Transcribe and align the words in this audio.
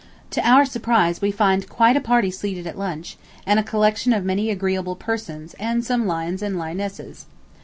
To 0.31 0.41
our 0.43 0.65
surprise 0.65 1.21
we 1.21 1.29
found 1.29 1.69
quite 1.69 1.95
a 1.95 1.99
party 2.01 2.31
seated 2.31 2.65
at 2.65 2.75
lunch, 2.75 3.19
and 3.45 3.59
a 3.59 3.63
collection 3.63 4.13
of 4.13 4.25
many 4.25 4.49
agreeable 4.49 4.95
persons 4.95 5.53
and 5.59 5.85
some 5.85 6.07
lions 6.07 6.41
and 6.41 6.57
lionesses. 6.57 7.27